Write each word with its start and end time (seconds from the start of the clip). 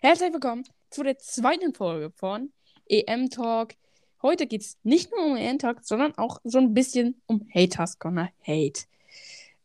Herzlich 0.00 0.32
willkommen 0.32 0.62
zu 0.90 1.02
der 1.02 1.18
zweiten 1.18 1.74
Folge 1.74 2.12
von 2.12 2.52
EM 2.88 3.30
Talk. 3.30 3.74
Heute 4.22 4.46
geht 4.46 4.60
es 4.60 4.78
nicht 4.84 5.10
nur 5.10 5.26
um 5.26 5.36
EM 5.36 5.58
Talk, 5.58 5.80
sondern 5.82 6.16
auch 6.16 6.38
so 6.44 6.58
ein 6.58 6.72
bisschen 6.72 7.20
um 7.26 7.48
Haters 7.52 7.98
Gonna 7.98 8.28
Hate. 8.46 8.82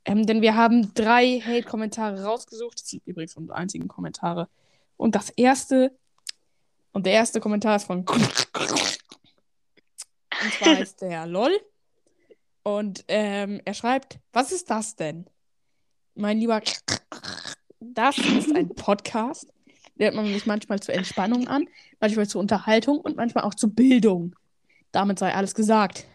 Ähm, 0.05 0.25
denn 0.25 0.41
wir 0.41 0.55
haben 0.55 0.91
drei 0.95 1.39
Hate-Kommentare 1.39 2.23
rausgesucht. 2.23 2.79
Das 2.79 2.89
sind 2.89 3.03
übrigens 3.05 3.37
unsere 3.37 3.55
einzigen 3.55 3.87
Kommentare. 3.87 4.49
Und 4.97 5.13
das 5.13 5.29
erste, 5.29 5.95
und 6.93 7.05
der 7.05 7.13
erste 7.13 7.39
Kommentar 7.39 7.75
ist 7.75 7.85
von. 7.85 7.99
Und 8.03 8.33
zwar 10.57 10.79
ist 10.79 10.99
der 11.01 11.27
LOL. 11.27 11.55
Und 12.63 13.05
ähm, 13.07 13.61
er 13.65 13.75
schreibt: 13.75 14.17
Was 14.31 14.51
ist 14.51 14.71
das 14.71 14.95
denn? 14.95 15.29
Mein 16.15 16.39
lieber. 16.39 16.59
Das 17.79 18.17
ist 18.17 18.55
ein 18.55 18.69
Podcast. 18.69 19.52
Der 19.95 20.07
hört 20.07 20.15
man 20.15 20.25
sich 20.27 20.45
manchmal 20.45 20.79
zur 20.79 20.93
Entspannung 20.95 21.47
an, 21.47 21.67
manchmal 21.99 22.27
zur 22.27 22.41
Unterhaltung 22.41 22.99
und 22.99 23.15
manchmal 23.15 23.43
auch 23.43 23.53
zur 23.53 23.69
Bildung. 23.69 24.35
Damit 24.91 25.19
sei 25.19 25.33
alles 25.33 25.53
gesagt. 25.55 26.05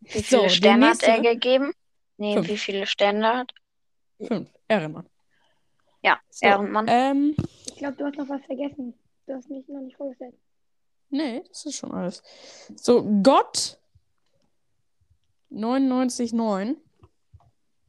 Wie 0.00 0.22
viele 0.22 0.42
So, 0.42 0.48
Sterne 0.48 0.90
hat 0.90 1.02
er 1.02 1.20
gegeben? 1.20 1.72
Nee, 2.16 2.34
Fünf. 2.34 2.48
wie 2.48 2.56
viele 2.58 2.86
Sterne 2.86 3.28
hat? 3.38 3.52
Fünf. 4.20 4.50
Ehrenmann. 4.66 5.06
Ja, 6.02 6.18
So, 6.30 6.46
Ehrenmann. 6.46 6.86
Ähm, 6.88 7.36
Ich 7.66 7.76
glaube, 7.76 7.96
du 7.96 8.06
hast 8.06 8.16
noch 8.16 8.28
was 8.28 8.44
vergessen. 8.46 8.94
Du 9.26 9.34
hast 9.34 9.48
mich 9.50 9.66
noch 9.68 9.80
nicht 9.80 9.96
vorgestellt. 9.96 10.34
nee, 11.10 11.42
das 11.48 11.66
ist 11.66 11.76
schon 11.76 11.92
alles. 11.92 12.22
So, 12.76 13.02
Gott 13.22 13.78
999, 15.50 16.32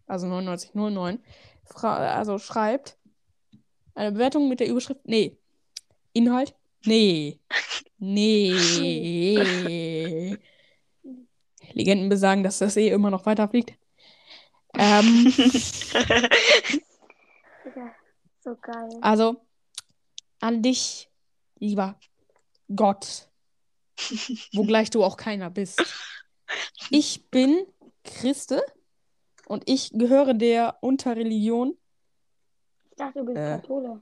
also 0.08 0.28
9909, 0.28 1.24
fra- 1.66 2.16
also 2.16 2.38
schreibt 2.40 2.98
eine 3.96 4.12
Bewertung 4.12 4.50
mit 4.50 4.60
der 4.60 4.68
Überschrift, 4.68 5.02
nee, 5.06 5.38
Inhalt, 6.14 6.56
nee, 6.86 7.40
nee. 7.98 9.48
Legenden 11.74 12.10
besagen, 12.10 12.44
dass 12.44 12.60
das 12.60 12.78
eh 12.78 12.90
immer 12.90 13.10
noch 13.12 13.26
weiterfliegt. 13.26 13.74
Ähm, 14.78 15.34
so 18.40 18.56
geil. 18.62 18.90
also, 19.02 19.42
an 20.40 20.62
dich, 20.62 21.10
lieber 21.60 22.00
Gott, 22.76 23.28
wogleich 24.54 24.90
du 24.90 25.04
auch 25.04 25.18
keiner 25.18 25.50
bist. 25.50 25.84
Ich 26.90 27.30
bin 27.30 27.66
Christe 28.04 28.64
und 29.48 29.70
ich 29.70 29.92
gehöre 29.94 30.34
der 30.34 30.78
Unterreligion. 30.82 31.78
Dachte, 33.00 33.20
du 33.20 33.26
bist 33.26 33.38
Äh. 33.38 33.58
Kathole. 33.60 34.02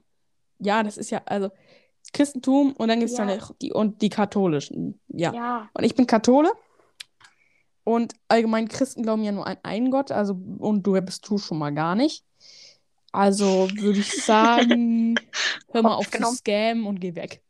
Ja, 0.58 0.82
das 0.82 0.96
ist 0.98 1.10
ja, 1.10 1.22
also 1.26 1.50
Christentum 2.12 2.72
und 2.72 2.88
dann 2.88 2.98
gibt 3.00 3.10
es 3.12 3.18
Ja. 3.18 3.26
dann 3.26 3.40
die, 3.62 3.72
und 3.72 4.02
die 4.02 4.08
katholischen. 4.08 5.00
Ja. 5.08 5.32
Ja. 5.32 5.70
Und 5.74 5.84
ich 5.84 5.94
bin 5.94 6.06
Kathole. 6.06 6.50
Und 7.84 8.14
allgemein 8.28 8.68
Christen 8.68 9.02
glauben 9.02 9.24
ja 9.24 9.32
nur 9.32 9.46
an 9.46 9.56
einen 9.62 9.90
Gott, 9.90 10.10
also 10.10 10.38
und 10.58 10.82
du 10.86 11.00
bist 11.00 11.26
du 11.28 11.38
schon 11.38 11.58
mal 11.58 11.72
gar 11.72 11.94
nicht. 11.94 12.24
Also 13.12 13.68
würde 13.76 14.00
ich 14.00 14.24
sagen, 14.24 15.14
hör 15.72 15.82
mal 15.82 15.94
auf 15.94 16.04
zu 16.10 16.18
genommen. 16.18 16.36
scammen 16.36 16.86
und 16.86 17.00
geh 17.00 17.14
weg. 17.14 17.42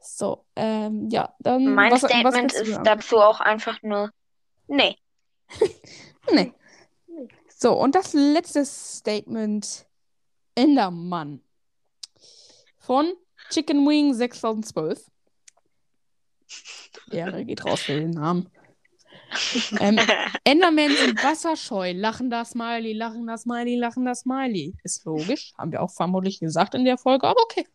So, 0.00 0.44
ähm, 0.56 1.08
ja, 1.10 1.34
dann 1.38 1.74
Mein 1.74 1.92
was, 1.92 2.02
was 2.02 2.10
Statement 2.10 2.52
du 2.52 2.62
ist 2.62 2.80
dazu 2.84 3.18
auch 3.18 3.40
einfach 3.40 3.80
nur, 3.82 4.10
nee. 4.66 4.96
Nee. 6.32 6.52
So, 7.56 7.72
und 7.72 7.94
das 7.94 8.12
letzte 8.12 8.64
Statement 8.64 9.86
Endermann 10.54 11.40
von 12.78 13.12
Chicken 13.50 13.86
Wing 13.86 14.12
6012. 14.14 15.10
Ehre 17.10 17.44
geht 17.44 17.64
raus 17.64 17.82
für 17.82 17.98
den 17.98 18.10
Namen. 18.10 18.50
Ähm, 19.80 19.98
Endermen 20.44 20.94
sind 20.96 21.22
wasserscheu. 21.22 21.92
Lachen 21.92 22.30
das 22.30 22.50
Smiley, 22.50 22.92
lachen 22.92 23.26
das 23.26 23.42
Smiley, 23.42 23.76
lachen 23.76 24.04
das 24.04 24.20
Smiley. 24.20 24.74
Ist 24.82 25.04
logisch. 25.04 25.52
Haben 25.56 25.72
wir 25.72 25.82
auch 25.82 25.90
vermutlich 25.90 26.40
gesagt 26.40 26.74
in 26.74 26.84
der 26.84 26.98
Folge, 26.98 27.26
aber 27.26 27.40
okay. 27.42 27.66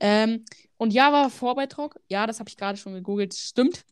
Ähm, 0.00 0.44
und 0.76 0.92
Java 0.92 1.28
Vorbeitrag. 1.28 2.00
Ja, 2.08 2.26
das 2.26 2.40
habe 2.40 2.48
ich 2.48 2.56
gerade 2.56 2.78
schon 2.78 2.94
gegoogelt. 2.94 3.34
Stimmt. 3.34 3.84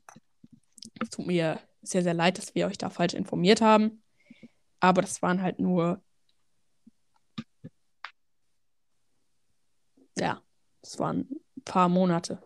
Es 1.01 1.11
tut 1.11 1.27
mir 1.27 1.61
sehr, 1.83 2.03
sehr 2.03 2.15
leid, 2.15 2.39
dass 2.39 2.55
wir 2.55 2.67
euch 2.67 2.79
da 2.79 2.91
falsch 2.91 3.15
informiert 3.15 3.61
haben. 3.61 4.03
Aber 4.81 5.03
das 5.03 5.23
waren 5.23 5.43
halt 5.43 5.59
nur. 5.59 6.03
Ja, 10.19 10.43
das 10.83 10.99
waren 10.99 11.29
ein 11.57 11.65
paar 11.65 11.89
Monate. 11.89 12.43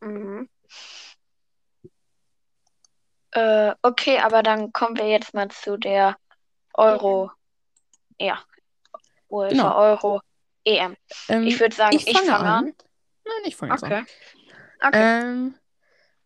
Mhm. 0.00 0.48
Äh, 3.32 3.74
okay, 3.82 4.18
aber 4.20 4.42
dann 4.42 4.72
kommen 4.72 4.96
wir 4.96 5.08
jetzt 5.08 5.34
mal 5.34 5.48
zu 5.48 5.76
der 5.76 6.16
Euro. 6.74 7.30
Ja. 8.18 8.42
UEFA 9.28 9.50
Genau. 9.50 9.76
Euro 9.76 10.20
EM. 10.64 10.96
Ähm, 11.28 11.42
Ich 11.46 11.60
würde 11.60 11.74
sagen, 11.74 11.96
ich 11.96 12.06
ich 12.06 12.16
fange 12.16 12.30
fange 12.30 12.48
an. 12.48 12.64
an. 12.66 12.74
Nein, 13.24 13.42
ich 13.44 13.56
fange 13.56 13.72
jetzt 13.72 13.84
an. 13.84 13.92
Okay. 13.92 14.04
Okay. 14.80 15.20
Ähm, 15.20 15.54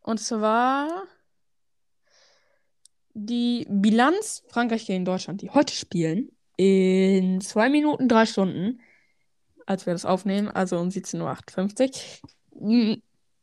und 0.02 0.18
zwar 0.18 1.04
die 3.14 3.66
Bilanz 3.68 4.42
Frankreich 4.48 4.86
gegen 4.86 5.04
Deutschland, 5.04 5.42
die 5.42 5.50
heute 5.50 5.74
spielen, 5.74 6.30
in 6.56 7.40
2 7.40 7.68
Minuten 7.68 8.08
3 8.08 8.26
Stunden, 8.26 8.80
als 9.66 9.86
wir 9.86 9.92
das 9.92 10.04
aufnehmen, 10.04 10.48
also 10.48 10.78
um 10.78 10.88
17.58 10.88 12.20
Uhr. 12.50 12.98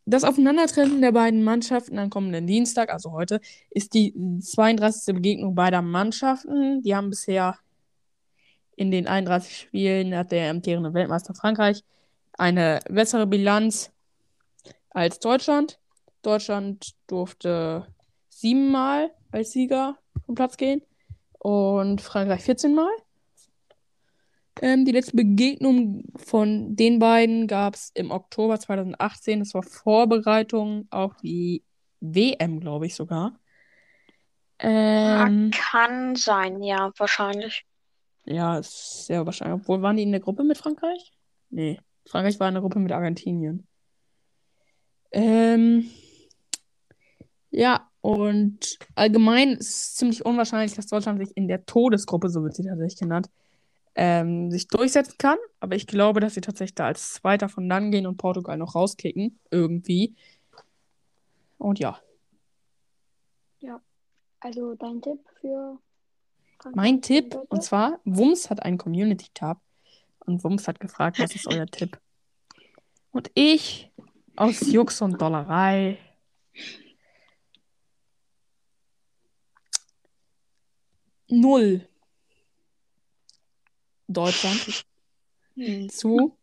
Das 0.05 0.23
Aufeinandertreffen 0.23 1.01
der 1.01 1.11
beiden 1.11 1.43
Mannschaften 1.43 1.99
am 1.99 2.09
kommenden 2.09 2.47
Dienstag, 2.47 2.91
also 2.91 3.11
heute, 3.11 3.41
ist 3.69 3.93
die 3.93 4.13
32. 4.41 5.13
Begegnung 5.13 5.53
beider 5.53 5.83
Mannschaften. 5.83 6.81
Die 6.81 6.95
haben 6.95 7.11
bisher 7.11 7.57
in 8.75 8.91
den 8.91 9.07
31 9.07 9.55
Spielen 9.55 10.15
hat 10.15 10.31
der 10.31 10.49
amtierende 10.49 10.93
Weltmeister 10.93 11.35
Frankreich 11.35 11.83
eine 12.33 12.79
bessere 12.89 13.27
Bilanz 13.27 13.91
als 14.89 15.19
Deutschland. 15.19 15.79
Deutschland 16.21 16.95
durfte 17.05 17.85
siebenmal 18.29 19.11
als 19.31 19.51
Sieger 19.51 19.97
vom 20.25 20.35
Platz 20.35 20.57
gehen 20.57 20.81
und 21.39 22.01
Frankreich 22.01 22.41
14 22.41 22.75
Mal. 22.75 22.91
Ähm, 24.61 24.83
die 24.83 24.91
letzte 24.91 25.15
Begegnung 25.15 26.03
von 26.17 26.75
den 26.75 26.99
beiden 26.99 27.47
gab 27.47 27.75
es 27.75 27.91
im 27.93 28.11
Oktober 28.11 28.59
2018. 28.59 29.39
Das 29.39 29.53
war 29.53 29.63
Vorbereitung 29.63 30.87
auf 30.89 31.15
die 31.17 31.63
WM, 32.01 32.59
glaube 32.59 32.85
ich 32.85 32.95
sogar. 32.95 33.39
Ähm, 34.59 35.51
Kann 35.51 36.17
sein, 36.17 36.61
ja, 36.61 36.91
wahrscheinlich. 36.97 37.65
ja, 38.25 38.57
ist 38.57 39.05
sehr 39.05 39.25
wahrscheinlich. 39.25 39.61
Obwohl, 39.61 39.81
waren 39.81 39.95
die 39.95 40.03
in 40.03 40.11
der 40.11 40.19
Gruppe 40.19 40.43
mit 40.43 40.57
Frankreich? 40.57 41.13
Nee. 41.49 41.79
Frankreich 42.05 42.39
war 42.39 42.49
in 42.49 42.55
der 42.55 42.61
Gruppe 42.61 42.79
mit 42.79 42.91
Argentinien. 42.91 43.65
Ähm, 45.11 45.89
ja, 47.51 47.88
und 48.01 48.79
allgemein 48.95 49.49
ist 49.53 49.69
es 49.69 49.95
ziemlich 49.95 50.25
unwahrscheinlich, 50.25 50.73
dass 50.75 50.87
Deutschland 50.87 51.19
sich 51.19 51.35
in 51.35 51.47
der 51.47 51.65
Todesgruppe, 51.65 52.29
so 52.29 52.43
wird 52.43 52.55
sie 52.55 52.63
tatsächlich 52.63 52.99
genannt, 52.99 53.29
ähm, 53.95 54.51
sich 54.51 54.67
durchsetzen 54.67 55.15
kann. 55.17 55.37
Aber 55.59 55.75
ich 55.75 55.87
glaube, 55.87 56.19
dass 56.19 56.35
sie 56.35 56.41
tatsächlich 56.41 56.75
da 56.75 56.85
als 56.85 57.13
Zweiter 57.13 57.49
von 57.49 57.67
dann 57.67 57.91
gehen 57.91 58.07
und 58.07 58.17
Portugal 58.17 58.57
noch 58.57 58.75
rauskicken. 58.75 59.39
Irgendwie. 59.51 60.15
Und 61.57 61.79
ja, 61.79 61.99
Also 64.39 64.75
dein 64.75 65.01
Tipp 65.01 65.19
für 65.41 65.77
Frankreich 66.59 66.75
mein 66.75 67.01
Tipp, 67.01 67.31
Deutschland? 67.31 67.51
und 67.51 67.63
zwar, 67.63 67.99
Wums 68.05 68.49
hat 68.49 68.63
einen 68.63 68.77
Community-Tab. 68.77 69.59
Und 70.25 70.43
Wums 70.43 70.67
hat 70.67 70.79
gefragt, 70.79 71.19
was 71.19 71.35
ist 71.35 71.47
euer 71.47 71.65
Tipp? 71.65 71.99
Und 73.11 73.31
ich, 73.33 73.91
aus 74.35 74.61
Jux 74.71 75.01
und 75.01 75.21
Dollerei, 75.21 75.97
null 81.29 81.87
Deutschland 84.07 84.85
zu 85.89 86.37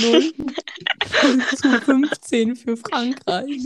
null 0.00 0.32
zu 1.56 1.80
15 1.80 2.56
für 2.56 2.76
Frankreich. 2.76 3.64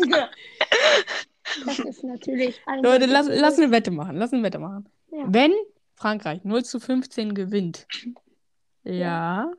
Das 1.66 1.78
ist 1.78 2.02
natürlich 2.02 2.60
Leute, 2.82 3.06
lass, 3.06 3.28
lass 3.28 3.58
eine 3.58 3.70
Wette 3.70 3.90
machen. 3.90 4.16
Lass 4.16 4.32
eine 4.32 4.42
Wette 4.42 4.58
machen. 4.58 4.88
Ja. 5.12 5.24
Wenn 5.28 5.52
Frankreich 5.94 6.44
0 6.44 6.64
zu 6.64 6.80
15 6.80 7.34
gewinnt, 7.34 7.86
ja, 8.82 9.52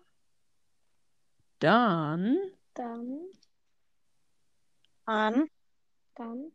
dann 1.65 2.37
Dann 2.73 3.19
An. 5.05 5.49
Dann. 6.15 6.51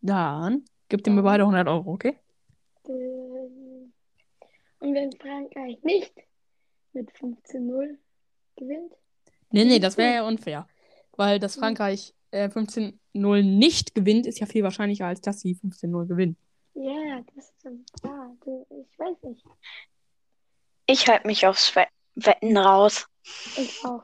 Dann 0.00 0.64
gebt 0.88 1.06
ihr 1.06 1.12
mir 1.12 1.22
beide 1.22 1.42
100 1.44 1.68
Euro, 1.68 1.92
okay? 1.92 2.18
Und 2.84 3.92
wenn 4.80 5.12
Frankreich 5.12 5.82
nicht 5.82 6.14
mit 6.92 7.10
15-0 7.12 7.98
gewinnt, 8.56 8.92
Nee, 9.50 9.64
nee, 9.64 9.78
das 9.78 9.96
wäre 9.96 10.14
ja 10.14 10.26
unfair. 10.26 10.66
Weil 11.12 11.38
dass 11.38 11.54
Frankreich 11.56 12.14
äh, 12.30 12.48
15-0 12.48 13.42
nicht 13.42 13.94
gewinnt, 13.94 14.26
ist 14.26 14.40
ja 14.40 14.46
viel 14.46 14.62
wahrscheinlicher, 14.62 15.06
als 15.06 15.20
dass 15.20 15.40
sie 15.40 15.54
15-0 15.54 16.06
gewinnen. 16.06 16.36
ja, 16.74 17.22
das 17.34 17.46
ist. 17.50 17.64
Du, 18.44 18.66
ich 18.70 18.98
weiß 18.98 19.16
nicht. 19.22 19.44
Ich 20.86 21.08
halte 21.08 21.26
mich 21.26 21.46
aufs 21.46 21.74
We 21.74 21.86
Wetten 22.16 22.56
raus. 22.56 23.06
Ich 23.56 23.84
auch. 23.84 24.02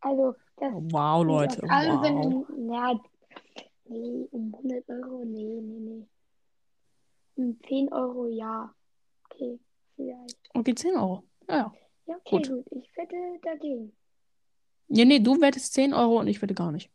Also, 0.00 0.34
das 0.56 0.72
Wow, 0.72 1.24
Leute, 1.24 1.62
aus 1.62 1.70
allem, 1.70 1.92
wow. 1.96 2.46
wenn, 2.48 2.70
ja, 2.72 3.00
nee, 3.84 4.28
um 4.30 4.54
100 4.54 4.88
Euro, 4.88 5.24
nee, 5.24 5.60
nee, 5.60 5.80
nee. 5.80 6.06
Um 7.36 7.58
10 7.68 7.92
Euro, 7.92 8.26
ja. 8.26 8.74
Okay, 9.24 9.58
vielleicht. 9.96 10.36
Okay, 10.54 10.74
10 10.74 10.96
Euro. 10.96 11.22
Ja, 11.48 11.56
ja. 11.56 11.72
Ja, 12.06 12.16
okay, 12.16 12.36
Gut. 12.36 12.48
gut. 12.48 12.66
Ich 12.72 12.96
wette 12.96 13.16
dagegen. 13.42 13.96
Ja, 14.88 15.04
nee, 15.04 15.20
du 15.20 15.40
wettest 15.40 15.72
10 15.74 15.94
Euro 15.94 16.18
und 16.18 16.26
ich 16.26 16.42
wette 16.42 16.54
gar 16.54 16.72
nicht. 16.72 16.90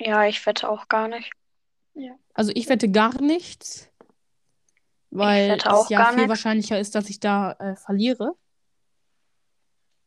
Ja, 0.00 0.26
ich 0.26 0.44
wette 0.46 0.68
auch 0.70 0.88
gar 0.88 1.08
nicht. 1.08 1.30
Ja. 1.94 2.18
Also 2.32 2.52
ich 2.54 2.68
wette 2.70 2.90
gar 2.90 3.20
nichts, 3.20 3.90
weil 5.10 5.58
es 5.58 5.88
ja 5.88 6.06
viel 6.06 6.16
nichts. 6.16 6.28
wahrscheinlicher 6.28 6.78
ist, 6.78 6.94
dass 6.94 7.08
ich 7.10 7.20
da 7.20 7.52
äh, 7.52 7.76
verliere. 7.76 8.34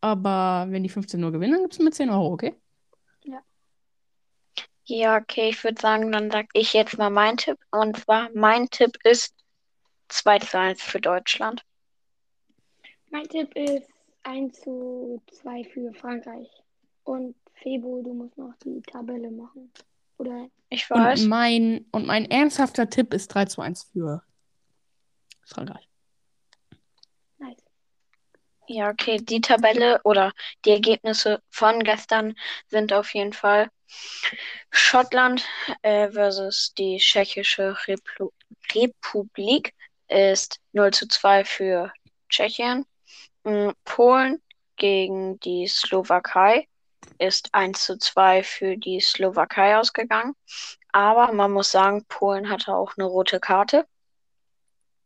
Aber 0.02 0.66
wenn 0.70 0.84
die 0.84 0.90
15 0.90 1.20
nur 1.20 1.32
gewinnen, 1.32 1.54
dann 1.54 1.62
gibt 1.62 1.74
es 1.74 1.80
mir 1.80 1.92
10 1.92 2.10
Euro, 2.10 2.34
okay? 2.34 2.56
Ja, 4.86 5.18
okay, 5.18 5.50
ich 5.50 5.64
würde 5.64 5.82
sagen, 5.82 6.12
dann 6.12 6.30
sag 6.30 6.48
ich 6.54 6.74
jetzt 6.74 6.98
mal 6.98 7.10
meinen 7.10 7.38
Tipp. 7.38 7.58
Und 7.72 7.98
zwar, 7.98 8.30
mein 8.34 8.70
Tipp 8.70 8.98
ist 9.06 9.34
2 10.10 10.40
zu 10.40 10.60
1 10.60 10.82
für 10.82 11.00
Deutschland. 11.00 11.64
Mein 13.10 13.24
Tipp 13.30 13.56
ist 13.56 13.88
1 14.24 14.60
zu 14.60 15.22
2 15.32 15.64
für 15.64 15.94
Frankreich. 15.94 16.50
Und 17.04 17.36
Febo, 17.54 18.02
du 18.04 18.14
musst 18.14 18.38
noch 18.38 18.54
die 18.66 18.82
Tabelle 18.82 19.32
machen. 19.32 19.72
Oder 20.18 20.48
Ich 20.70 20.90
Und 20.92 21.00
weiß. 21.00 21.26
mein, 21.26 21.86
und 21.92 22.06
mein 22.06 22.26
ernsthafter 22.26 22.90
Tipp 22.90 23.14
ist 23.14 23.30
3 23.30 23.46
zu 23.46 23.62
1 23.62 23.84
für 23.94 24.22
Frankreich. 25.46 25.88
nice. 27.38 27.64
Ja, 28.68 28.90
okay, 28.90 29.18
die 29.18 29.42
Tabelle 29.42 30.02
oder 30.04 30.32
die 30.66 30.72
Ergebnisse 30.72 31.42
von 31.50 31.84
gestern 31.84 32.36
sind 32.68 32.94
auf 32.94 33.14
jeden 33.14 33.34
Fall 33.34 33.70
Schottland 34.72 35.46
äh, 35.82 36.10
versus 36.10 36.74
die 36.74 36.98
Tschechische 36.98 37.76
Replu 37.88 38.32
Republik 38.74 39.74
ist 40.08 40.60
0 40.72 40.92
zu 40.92 41.08
2 41.08 41.44
für 41.46 41.92
Tschechien. 42.30 42.86
Mm, 43.44 43.70
Polen 43.84 44.42
gegen 44.78 45.40
die 45.42 45.68
Slowakei 45.68 46.68
ist 47.20 47.50
1 47.54 47.84
zu 47.84 47.98
2 47.98 48.44
für 48.44 48.78
die 48.78 49.00
Slowakei 49.00 49.78
ausgegangen. 49.78 50.36
Aber 50.92 51.32
man 51.34 51.52
muss 51.52 51.72
sagen, 51.72 52.06
Polen 52.06 52.50
hatte 52.50 52.76
auch 52.76 52.94
eine 52.98 53.06
rote 53.06 53.40
Karte. 53.40 53.86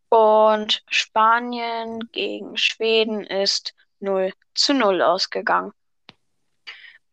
Und 0.09 0.83
Spanien 0.89 2.09
gegen 2.11 2.55
Schweden 2.57 3.23
ist 3.25 3.73
0 3.99 4.31
zu 4.53 4.73
0 4.73 5.01
ausgegangen. 5.01 5.73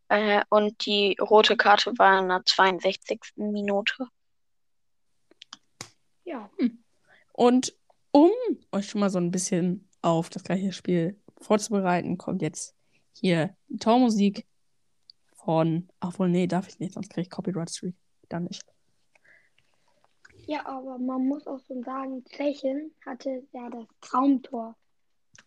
Äh, 0.09 0.43
und 0.49 0.87
die 0.87 1.17
rote 1.21 1.57
Karte 1.57 1.93
war 1.99 2.19
in 2.21 2.29
der 2.29 2.45
62. 2.45 3.21
Minute. 3.37 4.07
Ja, 6.25 6.51
Und 7.33 7.75
um 8.13 8.31
euch 8.73 8.89
schon 8.89 9.01
mal 9.01 9.11
so 9.11 9.19
ein 9.19 9.31
bisschen 9.31 9.89
auf 10.03 10.31
das 10.31 10.45
gleiche 10.45 10.73
Spiel 10.73 11.21
vorzubereiten, 11.39 12.17
kommt 12.17 12.43
jetzt 12.43 12.75
hier 13.13 13.57
die 13.69 13.79
Tormusik 13.79 14.47
von. 15.35 15.89
Ach 16.01 16.19
wohl, 16.19 16.29
nee, 16.29 16.47
darf 16.47 16.69
ich 16.69 16.79
nicht, 16.79 16.95
sonst 16.95 17.11
kriege 17.11 17.23
ich 17.23 17.31
Copyright 17.31 17.71
Streak. 17.71 17.97
Dann 18.29 18.45
nicht. 18.45 18.65
Ja, 20.47 20.67
aber 20.67 20.99
man 20.99 21.27
muss 21.27 21.47
auch 21.47 21.61
so 21.61 21.83
sagen, 21.83 22.25
Tschechien 22.25 22.95
hatte 23.05 23.47
ja 23.53 23.69
das 23.71 23.87
Traumtor. 24.01 24.77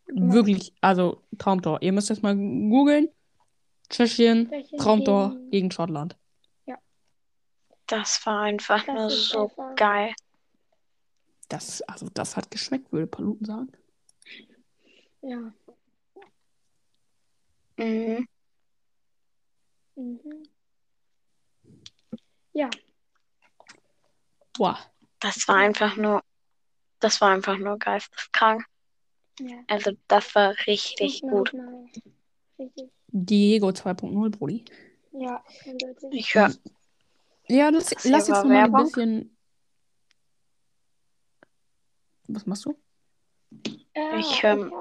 Wirklich, 0.07 0.73
also 0.81 1.23
Traumtor. 1.37 1.81
Ihr 1.81 1.91
müsst 1.93 2.09
das 2.09 2.21
mal 2.21 2.35
googeln. 2.35 3.09
Tschechien, 3.89 4.49
Tschechien 4.49 4.79
Traumtor 4.79 5.29
gegen- 5.31 5.51
gegen 5.51 5.71
Schottland. 5.71 6.17
Das 7.89 8.25
war 8.25 8.41
einfach 8.41 8.83
Das 8.85 8.95
nur 8.95 9.09
so 9.09 9.43
einfach- 9.43 9.75
geil. 9.77 10.13
Das, 11.47 11.81
also 11.83 12.09
das 12.13 12.35
hat 12.35 12.51
geschmeckt, 12.51 12.91
würde 12.91 13.07
Paluten 13.07 13.45
sagen. 13.45 13.71
Ja. 15.21 15.53
Mhm. 17.77 18.27
Mhm. 19.95 20.43
Ja, 22.51 22.69
Wow. 24.57 24.77
Das 25.19 25.47
war 25.47 25.55
einfach 25.55 25.95
nur, 25.95 26.23
das 26.99 27.21
war 27.21 27.31
einfach 27.31 27.57
nur 27.57 27.77
geisteskrank. 27.79 28.65
ja. 29.39 29.57
Also 29.67 29.91
das 30.07 30.33
war 30.35 30.55
richtig 30.67 31.21
gut. 31.21 31.53
Richtig. 32.59 32.91
Diego 33.07 33.67
2.0, 33.69 34.29
Brudi. 34.29 34.65
Ja. 35.11 35.43
Ich 36.11 36.35
höre, 36.35 36.53
Ja, 37.47 37.71
das, 37.71 37.89
Das 37.89 38.03
lass 38.05 38.27
jetzt 38.27 38.43
mal 38.43 38.45
ein 38.45 38.49
Werbung. 38.49 38.83
bisschen. 38.85 39.37
Was 42.27 42.45
machst 42.45 42.65
du? 42.65 42.77
Äh, 43.93 44.19
Ich, 44.19 44.43
ähm, 44.43 44.73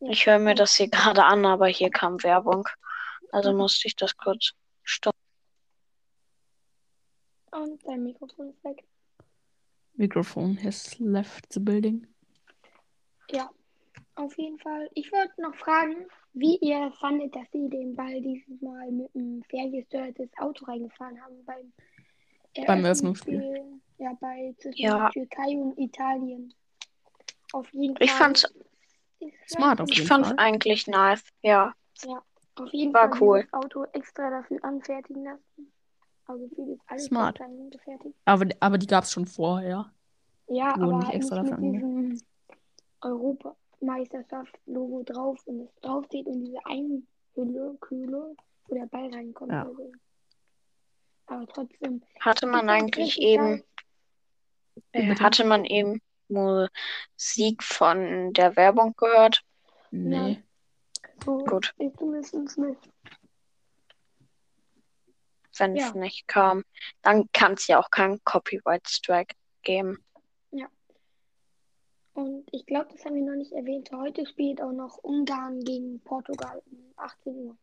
ich 0.00 0.26
höre 0.26 0.38
mir 0.38 0.54
das 0.54 0.74
hier 0.76 0.88
gerade 0.88 1.24
an, 1.24 1.44
aber 1.44 1.66
hier 1.66 1.90
kam 1.90 2.22
Werbung. 2.22 2.68
Also 3.32 3.52
musste 3.52 3.88
ich 3.88 3.96
das 3.96 4.16
kurz 4.16 4.52
stoppen. 4.84 5.18
Und 7.52 7.86
dein 7.86 8.02
Mikrofon 8.02 8.50
ist 8.50 8.64
weg. 8.64 8.84
Microphone 9.94 10.56
has 10.62 10.98
left 10.98 11.52
the 11.52 11.60
building. 11.60 12.06
Ja, 13.30 13.50
auf 14.14 14.36
jeden 14.38 14.58
Fall. 14.58 14.88
Ich 14.94 15.12
wollte 15.12 15.40
noch 15.40 15.54
fragen, 15.56 16.06
wie 16.32 16.56
ihr 16.58 16.90
fandet, 16.98 17.34
dass 17.36 17.50
sie 17.52 17.68
den 17.68 17.94
Ball 17.94 18.20
dieses 18.20 18.60
Mal 18.62 18.90
mit 18.90 19.14
einem 19.14 19.42
ferngesteuertes 19.44 20.30
Auto 20.38 20.64
reingefahren 20.64 21.20
haben 21.22 21.44
beim 21.44 21.72
Beim 22.66 22.84
Eröffnungsspiel. 22.84 23.64
Ja, 23.98 24.12
bei 24.20 24.54
zwischen 24.58 24.82
Ja. 24.82 25.08
Türkei 25.10 25.56
und 25.56 25.78
Italien. 25.78 26.52
Auf 27.52 27.72
jeden 27.72 27.94
Ich 28.00 28.10
Fall. 28.10 28.18
fand's 28.18 28.44
ist- 29.20 29.50
Smart 29.50 29.80
auf 29.80 29.88
Ich 29.90 29.96
jeden 29.98 30.08
fand's 30.08 30.28
Fall. 30.28 30.38
eigentlich 30.38 30.86
nice. 30.86 31.24
Ja. 31.42 31.74
Auf 32.56 32.72
jeden 32.72 32.92
War 32.92 33.08
Fall 33.10 33.20
cool. 33.22 33.38
dieses 33.40 33.52
Auto 33.54 33.84
extra 33.92 34.28
dafür 34.30 34.62
anfertigen 34.64 35.24
lassen. 35.24 35.72
Also 36.32 36.48
vieles 36.54 36.78
alles 36.86 37.04
Smart. 37.04 37.38
angefertigt. 37.40 38.16
Aber, 38.24 38.46
aber 38.60 38.78
die 38.78 38.86
gab 38.86 39.04
es 39.04 39.12
schon 39.12 39.26
vorher. 39.26 39.92
Ja, 40.48 40.70
Wurden 40.70 40.82
aber 40.82 40.96
nicht 40.96 41.06
halt 41.08 41.16
extra 41.16 41.42
nicht 41.42 41.52
dafür 41.52 41.66
mit 41.66 41.82
diesem 41.82 42.18
Europameisterschaft-Logo 43.02 45.02
drauf 45.02 45.46
und 45.46 45.60
es 45.60 45.74
draufsteht 45.82 46.26
und 46.26 46.40
diese 46.40 46.64
Einhülle, 46.64 47.76
Kühle, 47.80 48.34
wo 48.66 48.74
der 48.74 48.86
Ball 48.86 49.12
reinkommt. 49.12 49.52
Ja. 49.52 49.64
Also. 49.64 49.92
Aber 51.26 51.46
trotzdem. 51.48 52.02
Hatte 52.20 52.46
man 52.46 52.70
eigentlich 52.70 53.20
eben, 53.20 53.62
äh, 54.92 55.14
hatte 55.16 55.44
man 55.44 55.66
eben 55.66 56.00
Musik 56.28 57.62
von 57.62 58.32
der 58.32 58.56
Werbung 58.56 58.94
gehört? 58.96 59.44
Nee. 59.90 60.42
So, 61.24 61.44
Gut. 61.44 61.74
Ich 61.76 61.92
zumindest 61.98 62.58
nicht. 62.58 62.88
Wenn 65.58 65.76
es 65.76 65.92
Ja. 65.92 65.94
nicht 65.94 66.26
kam, 66.28 66.64
dann 67.02 67.30
kann 67.32 67.54
es 67.54 67.66
ja 67.66 67.78
auch 67.78 67.90
keinen 67.90 68.22
Copyright 68.24 68.88
Strike 68.88 69.34
geben. 69.62 70.04
Und 72.14 72.46
ich 72.52 72.66
glaube, 72.66 72.88
das 72.92 73.04
haben 73.06 73.14
wir 73.14 73.22
noch 73.22 73.36
nicht 73.36 73.52
erwähnt. 73.52 73.90
Heute 73.90 74.26
spielt 74.26 74.60
auch 74.60 74.72
noch 74.72 74.98
Ungarn 74.98 75.60
gegen 75.60 75.98
Portugal 76.00 76.60
um 76.70 76.92
18 76.96 77.34
Uhr. 77.34 77.56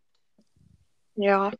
Ja. 1.13 1.51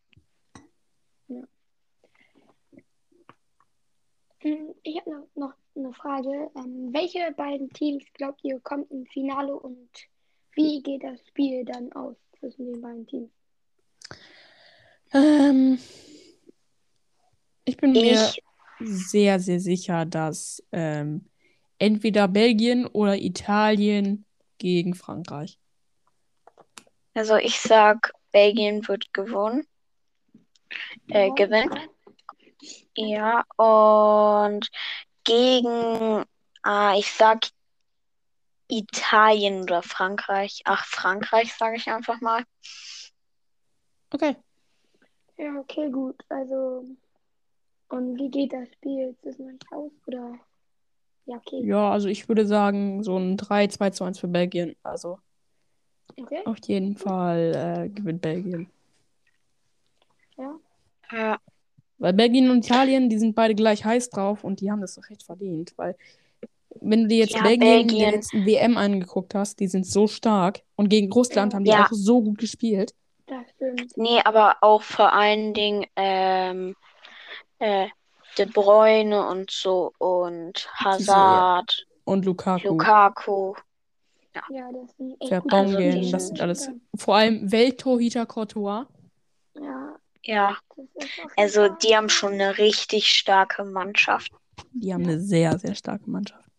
Hm, 4.39 4.73
Ich 4.83 4.97
habe 4.99 5.27
noch, 5.35 5.53
eine 5.75 5.93
Frage. 5.93 6.49
Ähm, 6.55 6.91
welche 6.91 7.31
beiden 7.33 7.69
Teams 7.69 8.03
glaubt 8.13 8.43
ihr 8.43 8.59
kommen 8.61 8.85
ins 8.89 9.09
Finale 9.11 9.55
und 9.55 9.89
wie 10.53 10.81
geht 10.81 11.03
das 11.03 11.19
Spiel 11.27 11.63
dann 11.65 11.91
aus 11.93 12.15
zwischen 12.39 12.65
den 12.73 12.81
beiden 12.81 13.05
Teams? 13.07 13.29
Ähm, 15.13 15.79
ich 17.69 17.77
bin 17.77 17.91
mir 17.93 18.01
Ich, 18.01 18.43
sehr, 18.79 19.39
sehr 19.39 19.59
sicher, 19.59 20.05
dass 20.05 20.63
ähm, 20.71 21.25
entweder 21.79 22.27
Belgien 22.27 22.85
oder 22.85 23.15
Italien 23.17 24.25
gegen 24.57 24.93
Frankreich. 24.95 25.59
also 27.13 27.35
ich 27.37 27.59
sag, 27.59 28.13
Belgien 28.31 28.87
wird 28.87 29.13
gewonnen. 29.13 29.65
äh, 31.09 31.27
Ja, 31.27 31.35
gewinnt. 31.35 31.73
ja. 31.75 31.83
Ja, 32.95 33.43
und 33.57 34.69
gegen, 35.23 36.25
ah, 36.63 36.95
ich 36.97 37.11
sag 37.11 37.47
Italien 38.69 39.63
oder 39.63 39.81
Frankreich. 39.81 40.61
Ach, 40.65 40.85
Frankreich 40.85 41.53
sage 41.53 41.77
ich 41.77 41.87
einfach 41.89 42.21
mal. 42.21 42.43
Okay. 44.13 44.35
Ja, 45.37 45.55
okay, 45.59 45.89
gut. 45.89 46.23
Also, 46.29 46.83
und 47.89 48.17
wie 48.17 48.29
geht 48.29 48.53
das 48.53 48.67
Spiel? 48.73 49.09
Ist 49.09 49.25
das 49.25 49.39
noch 49.39 49.51
nicht 49.51 49.65
aus? 49.71 49.91
Oder? 50.07 50.39
Ja, 51.25 51.37
okay. 51.37 51.65
Ja, 51.65 51.91
also 51.91 52.07
ich 52.07 52.27
würde 52.27 52.45
sagen, 52.45 53.03
so 53.03 53.17
ein 53.17 53.37
3, 53.37 53.67
2 53.67 53.89
zu 53.91 54.03
1 54.03 54.19
für 54.19 54.27
Belgien. 54.27 54.75
Also 54.83 55.19
Okay. 56.19 56.41
auf 56.45 56.57
jeden 56.67 56.97
Fall 56.97 57.85
äh, 57.85 57.89
gewinnt 57.89 58.21
Belgien. 58.21 58.67
Ja. 60.37 60.55
Ja, 61.11 61.37
Weil 61.97 62.13
Belgien 62.13 62.49
und 62.49 62.65
Italien, 62.65 63.09
die 63.09 63.17
sind 63.17 63.35
beide 63.35 63.55
gleich 63.55 63.83
heiß 63.83 64.09
drauf 64.09 64.43
und 64.43 64.61
die 64.61 64.71
haben 64.71 64.81
das 64.81 64.95
doch 64.95 65.09
recht 65.09 65.23
verdient. 65.23 65.73
Weil, 65.75 65.95
wenn 66.81 67.03
du 67.03 67.07
dir 67.07 67.17
jetzt 67.17 67.33
Ja, 67.35 67.41
Belgien 67.43 67.87
Belgien. 67.87 68.11
letzten 68.11 68.45
WM 68.45 68.77
angeguckt 68.77 69.35
hast, 69.35 69.59
die 69.59 69.67
sind 69.67 69.85
so 69.85 70.07
stark. 70.07 70.61
Und 70.75 70.89
gegen 70.89 71.11
Russland 71.11 71.53
haben 71.53 71.65
die 71.65 71.71
Ja. 71.71 71.85
auch 71.85 71.91
so 71.91 72.21
gut 72.21 72.37
gespielt. 72.37 72.93
Das 73.27 73.49
stimmt. 73.55 73.97
nee, 73.97 74.19
aber 74.23 74.57
auch 74.61 74.81
vor 74.81 75.13
allen 75.13 75.53
Dingen 75.53 75.85
ähm, 75.95 76.75
äh, 77.59 77.87
De 78.37 78.45
Bruyne 78.45 79.27
und 79.27 79.51
so 79.51 79.91
und 79.97 80.69
Hazard, 80.73 81.85
Und 82.05 82.25
Lukaku, 82.25 82.67
Lukaku. 82.69 83.53
Ja, 84.49 84.71
das 84.71 84.95
sind 84.95 85.15
echt 85.19 85.43
gute 85.43 85.77
die 85.77 86.11
das 86.11 86.27
sind 86.27 86.39
alles. 86.39 86.69
Vor 86.95 87.15
allem 87.15 87.51
Welttorhüter 87.51 88.25
Courtois. 88.25 88.85
Ja, 89.55 89.95
Ja, 90.23 90.57
also 91.35 91.69
die 91.69 91.95
haben 91.95 92.09
schon 92.09 92.33
eine 92.33 92.57
richtig 92.57 93.07
starke 93.07 93.63
Mannschaft. 93.63 94.31
Die 94.73 94.93
haben 94.93 95.03
eine 95.03 95.19
sehr, 95.19 95.57
sehr 95.57 95.75
starke 95.75 96.09
Mannschaft. 96.09 96.49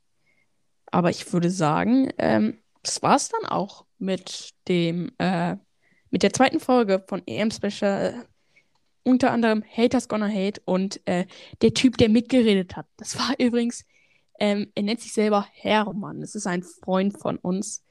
Aber 0.90 1.10
ich 1.10 1.32
würde 1.32 1.50
sagen, 1.50 2.12
ähm, 2.18 2.58
das 2.82 3.02
war's 3.02 3.28
dann 3.28 3.48
auch 3.48 3.84
mit 3.98 4.50
dem, 4.66 5.12
äh, 5.18 5.56
mit 6.10 6.22
der 6.22 6.32
zweiten 6.32 6.58
Folge 6.58 7.04
von 7.06 7.22
EM 7.26 7.50
Special. 7.50 8.26
Unter 9.02 9.30
anderem 9.30 9.64
Haters 9.64 10.08
Gonna 10.08 10.28
Hate 10.28 10.60
und 10.64 11.00
äh, 11.06 11.26
der 11.62 11.74
Typ, 11.74 11.96
der 11.96 12.08
mitgeredet 12.08 12.76
hat. 12.76 12.86
Das 12.96 13.18
war 13.18 13.34
übrigens, 13.38 13.84
ähm, 14.38 14.70
er 14.74 14.82
nennt 14.82 15.00
sich 15.00 15.12
selber 15.12 15.46
Hermann. 15.52 16.20
Das 16.20 16.34
ist 16.34 16.46
ein 16.46 16.62
Freund 16.62 17.18
von 17.18 17.36
uns, 17.36 17.84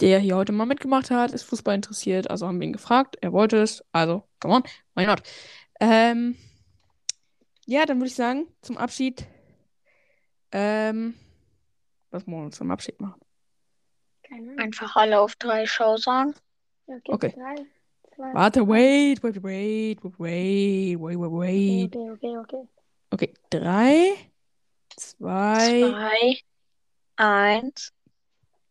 der 0.00 0.18
hier 0.20 0.36
heute 0.36 0.52
mal 0.52 0.66
mitgemacht 0.66 1.10
hat, 1.10 1.32
ist 1.32 1.42
Fußball 1.42 1.74
interessiert. 1.74 2.30
Also 2.30 2.46
haben 2.46 2.60
wir 2.60 2.66
ihn 2.66 2.72
gefragt, 2.72 3.16
er 3.20 3.32
wollte 3.32 3.58
es. 3.58 3.84
Also, 3.92 4.24
come 4.40 4.54
on, 4.54 4.62
why 4.94 5.06
not? 5.06 5.22
Ähm, 5.80 6.36
ja, 7.66 7.84
dann 7.84 7.98
würde 7.98 8.08
ich 8.08 8.14
sagen, 8.14 8.46
zum 8.62 8.78
Abschied. 8.78 9.26
Ähm, 10.52 11.14
was 12.10 12.26
wollen 12.26 12.38
wir 12.38 12.46
uns 12.46 12.56
zum 12.56 12.70
Abschied 12.70 13.00
machen? 13.00 13.20
Keine 14.22 14.52
Ahnung. 14.52 14.58
Einfach 14.58 14.96
alle 14.96 15.20
auf 15.20 15.36
drei 15.36 15.66
Show 15.66 15.96
sagen. 15.96 16.34
Okay. 16.86 17.12
Okay. 17.12 17.34
Drei, 17.34 17.66
Warte, 18.18 18.60
wait, 18.60 19.22
wait, 19.22 19.42
wait, 19.42 19.98
wait, 20.18 20.96
wait, 20.96 21.16
wait, 21.16 21.16
wait. 21.16 21.96
Okay, 21.96 22.10
okay, 22.10 22.36
okay. 22.36 22.62
Okay, 23.12 23.32
drei, 23.50 24.30
zwei, 24.96 25.78
zwei 25.78 26.42
eins. 27.16 27.92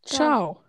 Ciao. 0.04 0.67